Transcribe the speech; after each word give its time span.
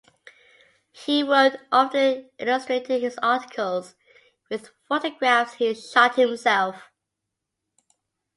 He 0.91 1.23
would 1.23 1.59
often 1.71 2.31
illustrated 2.39 3.03
his 3.03 3.19
articles 3.21 3.93
with 4.49 4.71
photographs 4.89 5.53
he 5.53 5.75
shot 5.75 6.15
himself. 6.15 6.89